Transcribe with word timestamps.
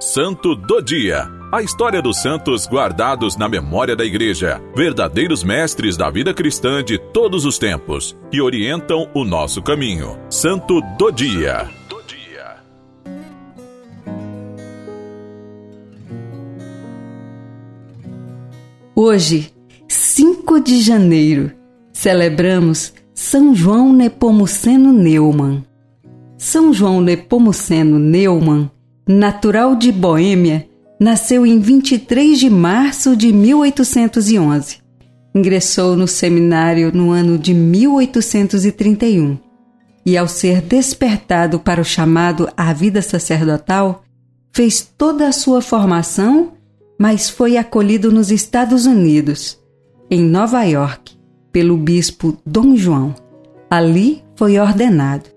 Santo 0.00 0.54
do 0.54 0.80
Dia. 0.80 1.28
A 1.50 1.60
história 1.60 2.00
dos 2.00 2.22
santos 2.22 2.68
guardados 2.68 3.36
na 3.36 3.48
memória 3.48 3.96
da 3.96 4.04
Igreja, 4.04 4.62
verdadeiros 4.72 5.42
mestres 5.42 5.96
da 5.96 6.08
vida 6.08 6.32
cristã 6.32 6.84
de 6.84 6.98
todos 6.98 7.44
os 7.44 7.58
tempos, 7.58 8.16
que 8.30 8.40
orientam 8.40 9.10
o 9.12 9.24
nosso 9.24 9.60
caminho. 9.60 10.16
Santo 10.30 10.80
do 10.96 11.10
Dia. 11.10 11.68
Hoje, 18.94 19.52
5 19.88 20.60
de 20.60 20.80
janeiro, 20.80 21.50
celebramos 21.92 22.94
São 23.12 23.52
João 23.52 23.92
Nepomuceno 23.92 24.92
Neumann. 24.92 25.64
São 26.36 26.72
João 26.72 27.00
Nepomuceno 27.00 27.98
Neumann, 27.98 28.70
natural 29.08 29.74
de 29.74 29.90
Boêmia, 29.90 30.68
nasceu 31.00 31.46
em 31.46 31.58
23 31.58 32.38
de 32.38 32.50
março 32.50 33.16
de 33.16 33.32
1811. 33.32 34.76
Ingressou 35.34 35.96
no 35.96 36.06
seminário 36.06 36.92
no 36.92 37.10
ano 37.10 37.38
de 37.38 37.54
1831 37.54 39.38
e, 40.04 40.14
ao 40.14 40.28
ser 40.28 40.60
despertado 40.60 41.58
para 41.58 41.80
o 41.80 41.84
chamado 41.84 42.50
à 42.54 42.70
vida 42.74 43.00
sacerdotal, 43.00 44.02
fez 44.52 44.86
toda 44.98 45.26
a 45.26 45.32
sua 45.32 45.62
formação, 45.62 46.52
mas 47.00 47.30
foi 47.30 47.56
acolhido 47.56 48.12
nos 48.12 48.30
Estados 48.30 48.84
Unidos, 48.84 49.58
em 50.10 50.20
Nova 50.20 50.64
York, 50.64 51.16
pelo 51.50 51.78
bispo 51.78 52.36
Dom 52.44 52.76
João. 52.76 53.14
Ali 53.70 54.22
foi 54.36 54.58
ordenado. 54.58 55.30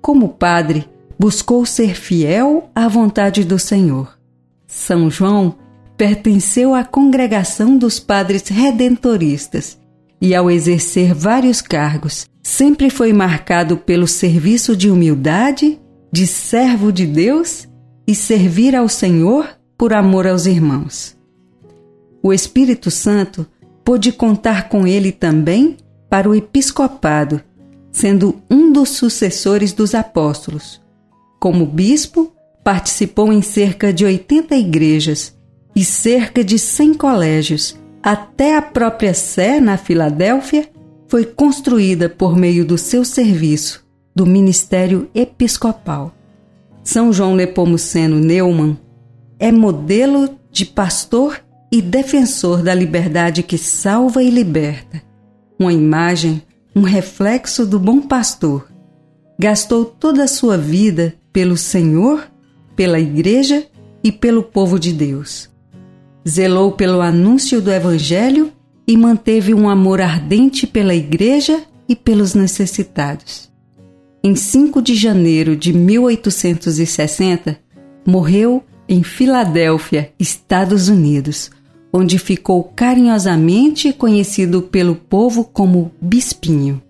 Como 0.00 0.28
padre, 0.28 0.91
buscou 1.22 1.64
ser 1.64 1.94
fiel 1.94 2.68
à 2.74 2.88
vontade 2.88 3.44
do 3.44 3.56
Senhor. 3.56 4.18
São 4.66 5.08
João 5.08 5.54
pertenceu 5.96 6.74
à 6.74 6.82
congregação 6.82 7.78
dos 7.78 8.00
padres 8.00 8.48
redentoristas 8.48 9.78
e, 10.20 10.34
ao 10.34 10.50
exercer 10.50 11.14
vários 11.14 11.62
cargos, 11.62 12.26
sempre 12.42 12.90
foi 12.90 13.12
marcado 13.12 13.76
pelo 13.76 14.08
serviço 14.08 14.76
de 14.76 14.90
humildade, 14.90 15.80
de 16.10 16.26
servo 16.26 16.90
de 16.90 17.06
Deus 17.06 17.68
e 18.04 18.16
servir 18.16 18.74
ao 18.74 18.88
Senhor 18.88 19.48
por 19.78 19.92
amor 19.92 20.26
aos 20.26 20.44
irmãos. 20.44 21.16
O 22.20 22.32
Espírito 22.32 22.90
Santo 22.90 23.46
pôde 23.84 24.10
contar 24.10 24.68
com 24.68 24.88
ele 24.88 25.12
também 25.12 25.76
para 26.10 26.28
o 26.28 26.34
episcopado 26.34 27.40
sendo 27.92 28.42
um 28.50 28.72
dos 28.72 28.88
sucessores 28.88 29.72
dos 29.72 29.94
apóstolos. 29.94 30.82
Como 31.42 31.66
bispo, 31.66 32.32
participou 32.62 33.32
em 33.32 33.42
cerca 33.42 33.92
de 33.92 34.04
80 34.04 34.54
igrejas 34.54 35.36
e 35.74 35.84
cerca 35.84 36.44
de 36.44 36.56
100 36.56 36.94
colégios. 36.94 37.76
Até 38.00 38.56
a 38.56 38.62
própria 38.62 39.12
Sé, 39.12 39.58
na 39.58 39.76
Filadélfia, 39.76 40.70
foi 41.08 41.24
construída 41.24 42.08
por 42.08 42.36
meio 42.36 42.64
do 42.64 42.78
seu 42.78 43.04
serviço, 43.04 43.84
do 44.14 44.24
ministério 44.24 45.10
episcopal. 45.12 46.14
São 46.84 47.12
João 47.12 47.34
Nepomuceno 47.34 48.20
Neumann 48.20 48.78
é 49.36 49.50
modelo 49.50 50.38
de 50.48 50.64
pastor 50.64 51.40
e 51.72 51.82
defensor 51.82 52.62
da 52.62 52.72
liberdade 52.72 53.42
que 53.42 53.58
salva 53.58 54.22
e 54.22 54.30
liberta. 54.30 55.02
Uma 55.58 55.72
imagem 55.72 56.40
um 56.72 56.82
reflexo 56.82 57.66
do 57.66 57.80
bom 57.80 58.00
pastor. 58.00 58.68
Gastou 59.36 59.84
toda 59.84 60.22
a 60.22 60.28
sua 60.28 60.56
vida 60.56 61.20
pelo 61.32 61.56
Senhor, 61.56 62.26
pela 62.76 63.00
Igreja 63.00 63.66
e 64.02 64.10
pelo 64.10 64.42
povo 64.42 64.78
de 64.78 64.92
Deus. 64.92 65.50
Zelou 66.28 66.72
pelo 66.72 67.00
anúncio 67.00 67.60
do 67.60 67.70
Evangelho 67.70 68.52
e 68.86 68.96
manteve 68.96 69.54
um 69.54 69.68
amor 69.68 70.00
ardente 70.00 70.66
pela 70.66 70.94
Igreja 70.94 71.62
e 71.88 71.96
pelos 71.96 72.34
necessitados. 72.34 73.50
Em 74.22 74.36
5 74.36 74.80
de 74.80 74.94
janeiro 74.94 75.56
de 75.56 75.72
1860, 75.72 77.58
morreu 78.06 78.62
em 78.88 79.02
Filadélfia, 79.02 80.12
Estados 80.18 80.88
Unidos 80.88 81.50
onde 81.92 82.18
ficou 82.18 82.64
carinhosamente 82.64 83.92
conhecido 83.92 84.62
pelo 84.62 84.96
povo 84.96 85.44
como 85.44 85.92
Bispinho. 86.00 86.80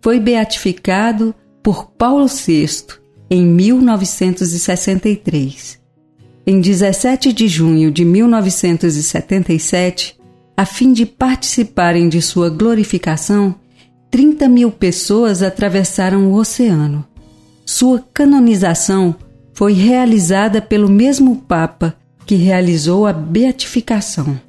Foi 0.00 0.18
beatificado 0.18 1.34
por 1.62 1.90
Paulo 1.90 2.26
VI 2.26 2.99
em 3.30 3.46
1963. 3.46 5.78
Em 6.44 6.60
17 6.60 7.32
de 7.32 7.46
junho 7.46 7.92
de 7.92 8.04
1977, 8.04 10.18
a 10.56 10.66
fim 10.66 10.92
de 10.92 11.06
participarem 11.06 12.08
de 12.08 12.20
sua 12.20 12.50
glorificação, 12.50 13.54
30 14.10 14.48
mil 14.48 14.72
pessoas 14.72 15.44
atravessaram 15.44 16.32
o 16.32 16.34
oceano. 16.34 17.06
Sua 17.64 18.04
canonização 18.12 19.14
foi 19.54 19.74
realizada 19.74 20.60
pelo 20.60 20.88
mesmo 20.88 21.36
Papa 21.36 21.94
que 22.26 22.34
realizou 22.34 23.06
a 23.06 23.12
beatificação. 23.12 24.40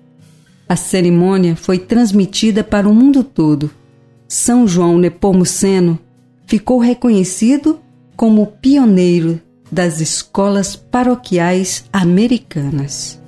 A 0.68 0.76
cerimônia 0.76 1.56
foi 1.56 1.78
transmitida 1.78 2.64
para 2.64 2.90
o 2.90 2.96
mundo 2.96 3.24
todo. 3.24 3.70
São 4.28 4.68
João 4.68 4.98
Nepomuceno 4.98 6.00
ficou 6.48 6.80
reconhecido 6.80 7.80
como 8.22 8.46
pioneiro 8.46 9.42
das 9.72 10.00
escolas 10.00 10.76
paroquiais 10.76 11.86
americanas. 11.92 13.20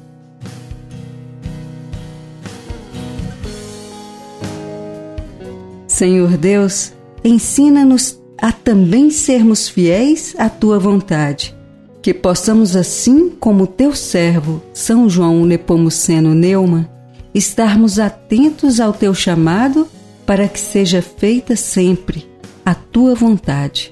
Senhor 5.88 6.38
Deus, 6.38 6.94
ensina-nos 7.24 8.22
a 8.40 8.52
também 8.52 9.10
sermos 9.10 9.68
fiéis 9.68 10.36
à 10.38 10.48
tua 10.48 10.78
vontade 10.78 11.56
que 12.00 12.14
possamos, 12.14 12.76
assim 12.76 13.32
como 13.32 13.66
teu 13.66 13.96
servo, 13.96 14.62
São 14.76 15.10
João 15.10 15.44
Nepomuceno 15.44 16.36
Neuma, 16.36 16.88
estarmos 17.34 17.98
atentos 17.98 18.80
ao 18.80 18.94
teu 18.94 19.16
chamado 19.16 19.88
para 20.24 20.48
que 20.48 20.60
seja 20.60 21.02
feita 21.02 21.56
sempre 21.56 22.30
a 22.64 22.76
tua 22.76 23.16
vontade. 23.16 23.92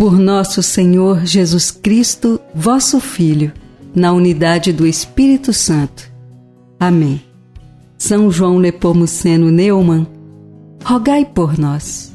Por 0.00 0.18
nosso 0.18 0.62
Senhor 0.62 1.26
Jesus 1.26 1.70
Cristo, 1.70 2.40
vosso 2.54 2.98
Filho, 3.00 3.52
na 3.94 4.14
unidade 4.14 4.72
do 4.72 4.86
Espírito 4.86 5.52
Santo. 5.52 6.10
Amém. 6.80 7.22
São 7.98 8.30
João 8.30 8.58
Nepomuceno 8.58 9.50
Neumann, 9.50 10.06
rogai 10.82 11.26
por 11.26 11.58
nós. 11.58 12.09